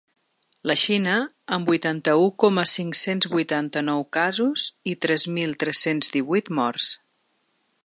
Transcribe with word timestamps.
La 0.69 0.75
Xina, 0.83 1.17
amb 1.57 1.69
vuitanta-u 1.71 2.23
coma 2.45 2.63
cinc-cents 2.71 3.29
vuitanta-nou 3.35 4.03
casos 4.19 4.67
i 4.93 4.97
tres 5.07 5.29
mil 5.39 5.55
tres-cents 5.65 6.13
divuit 6.19 6.53
morts. 6.63 6.91